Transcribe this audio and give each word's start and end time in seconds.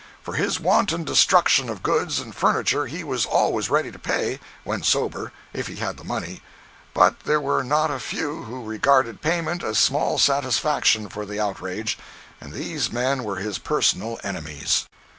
For 0.23 0.33
his 0.33 0.59
wanton 0.59 1.03
destruction 1.03 1.69
of 1.69 1.83
goods 1.83 2.19
and 2.19 2.33
furniture, 2.33 2.87
he 2.87 3.03
was 3.03 3.23
always 3.27 3.69
ready 3.69 3.91
to 3.91 3.99
pay, 3.99 4.39
when 4.63 4.81
sober, 4.81 5.31
if 5.53 5.67
he 5.67 5.75
had 5.75 6.03
money; 6.03 6.41
but 6.95 7.19
there 7.19 7.39
were 7.39 7.63
not 7.63 7.91
a 7.91 7.99
few 7.99 8.45
who 8.45 8.65
regarded 8.65 9.21
payment 9.21 9.61
as 9.63 9.77
small 9.77 10.17
satisfaction 10.17 11.07
for 11.07 11.23
the 11.23 11.39
outrage, 11.39 11.99
and 12.39 12.51
these 12.51 12.91
men 12.91 13.23
were 13.23 13.35
his 13.35 13.59
personal 13.59 14.19
enemies. 14.23 14.87